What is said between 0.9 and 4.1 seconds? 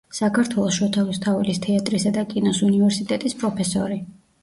რუსთაველის თეატრისა და კინოს უნივერსიტეტის პროფესორი.